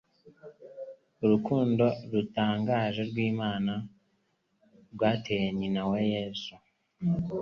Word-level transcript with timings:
Urukundo 1.23 1.85
rutangaje 2.11 3.01
rw'Imana 3.09 3.73
rwateye 4.93 5.47
nyina 5.59 5.81
wa 5.89 5.99
Yesu 6.13 6.53